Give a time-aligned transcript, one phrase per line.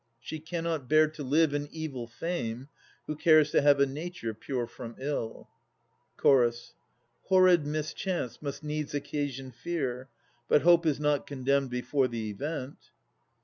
[0.19, 2.69] She cannot bear to live in evil fame,
[3.05, 5.47] Who cares to have a nature pure from ill.
[6.19, 6.73] CH.
[7.25, 10.09] Horrid mischance must needs occasion fear.
[10.49, 12.89] But Hope is not condemned before the event.